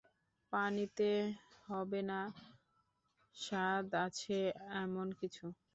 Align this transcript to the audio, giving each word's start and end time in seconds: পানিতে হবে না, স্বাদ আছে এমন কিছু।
পানিতে 0.53 1.09
হবে 1.67 2.01
না, 2.09 2.19
স্বাদ 3.35 3.87
আছে 4.05 4.37
এমন 4.81 5.07
কিছু। 5.19 5.45